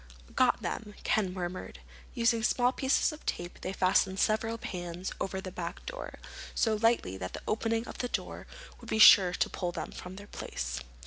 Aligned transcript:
"Got 0.35 0.63
them," 0.63 0.95
Ken 1.03 1.31
murmured. 1.31 1.79
Using 2.15 2.41
small 2.41 2.71
pieces 2.71 3.11
of 3.11 3.23
tape 3.27 3.61
they 3.61 3.71
fastened 3.71 4.19
several 4.19 4.57
pans 4.57 5.11
over 5.21 5.39
the 5.39 5.51
back 5.51 5.85
door, 5.85 6.15
so 6.55 6.73
lightly 6.81 7.17
that 7.17 7.33
the 7.33 7.41
opening 7.47 7.87
of 7.87 7.99
the 7.99 8.07
door 8.09 8.47
would 8.79 8.89
be 8.89 8.97
sure 8.97 9.33
to 9.33 9.49
pull 9.51 9.71
them 9.71 9.91
from 9.91 10.15
their 10.15 10.25
place. 10.25 10.79